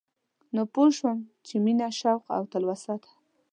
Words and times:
نو 0.53 0.61
پوه 0.73 0.89
شوم 0.97 1.17
چې 1.47 1.53
مينه 1.65 1.87
شوق 1.99 2.21
او 2.35 2.41
تلوسه 2.51 2.93
ده 3.01 3.09